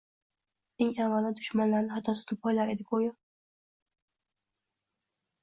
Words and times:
eng 0.85 0.93
avvalo, 1.03 1.29
dushmanlarini 1.39 1.93
xatosini 1.99 2.39
poylar 2.47 2.73
edi. 2.75 2.87
Go‘yo 2.93 3.13